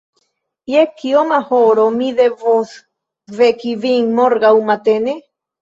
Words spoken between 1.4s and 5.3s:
horo mi devos veki vin morgaŭ matene?